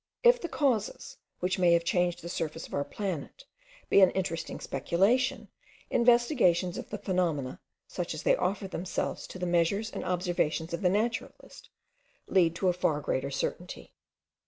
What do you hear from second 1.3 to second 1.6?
which